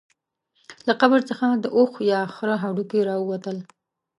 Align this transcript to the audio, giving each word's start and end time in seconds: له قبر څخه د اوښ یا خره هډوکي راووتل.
له 0.87 0.93
قبر 1.01 1.19
څخه 1.29 1.47
د 1.63 1.65
اوښ 1.77 1.93
یا 2.11 2.21
خره 2.35 2.55
هډوکي 2.63 3.01
راووتل. 3.09 3.57